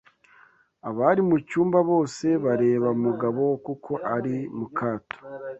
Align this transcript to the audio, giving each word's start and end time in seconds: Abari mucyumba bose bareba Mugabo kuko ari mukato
Abari 0.89 1.21
mucyumba 1.29 1.79
bose 1.89 2.25
bareba 2.45 2.89
Mugabo 3.03 3.43
kuko 3.65 3.91
ari 4.15 4.35
mukato 4.57 5.17